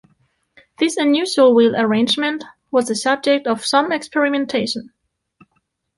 This 0.79 0.97
unusual 0.97 1.53
wheel 1.53 1.75
arrangement 1.77 2.43
was 2.71 2.87
the 2.87 2.95
subject 2.95 3.45
of 3.45 3.63
some 3.63 3.91
experimentation. 3.91 4.93